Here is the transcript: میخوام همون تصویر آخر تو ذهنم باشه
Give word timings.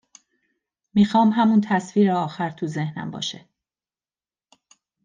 میخوام 0.93 1.29
همون 1.29 1.61
تصویر 1.61 2.11
آخر 2.11 2.49
تو 2.49 2.67
ذهنم 2.67 3.11
باشه 3.11 3.45